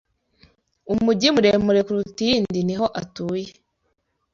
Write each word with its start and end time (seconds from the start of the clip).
umugi 0.93 1.27
muremure 1.35 1.81
kuruta 1.87 2.19
iyindi 2.25 2.59
niho 2.67 2.85
atuye 3.01 3.49